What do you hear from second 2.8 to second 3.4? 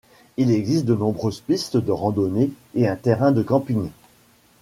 un terrain